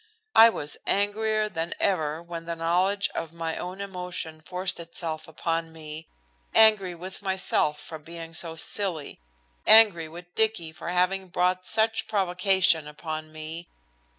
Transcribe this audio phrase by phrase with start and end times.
[0.35, 5.71] I was angrier than ever when the knowledge of my own emotion forced itself upon
[5.71, 6.07] me,
[6.55, 9.19] angry with myself for being so silly,
[9.67, 13.67] angry with Dicky for having brought such provocation upon me!